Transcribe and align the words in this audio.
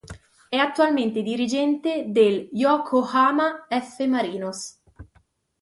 È 0.49 0.55
attualmente 0.55 1.21
dirigente 1.21 2.05
del 2.07 2.49
Yokohama 2.53 3.67
F·Marinos. 3.69 4.79